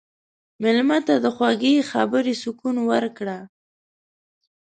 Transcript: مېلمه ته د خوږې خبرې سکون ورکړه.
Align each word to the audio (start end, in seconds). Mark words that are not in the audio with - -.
مېلمه 0.61 0.99
ته 1.07 1.15
د 1.23 1.25
خوږې 1.35 1.75
خبرې 1.91 2.33
سکون 2.41 2.75
ورکړه. 2.91 3.37